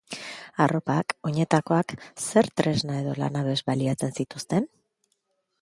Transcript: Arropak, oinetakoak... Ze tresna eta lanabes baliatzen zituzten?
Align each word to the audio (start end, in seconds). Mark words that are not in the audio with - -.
Arropak, 0.63 1.13
oinetakoak... 1.31 1.93
Ze 2.29 2.45
tresna 2.63 2.97
eta 3.03 3.15
lanabes 3.21 3.63
baliatzen 3.71 4.19
zituzten? 4.21 4.71